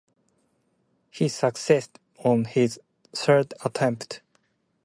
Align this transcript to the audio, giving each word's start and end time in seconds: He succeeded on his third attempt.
He 1.11 1.27
succeeded 1.27 1.99
on 2.23 2.45
his 2.45 2.79
third 3.13 3.53
attempt. 3.63 4.21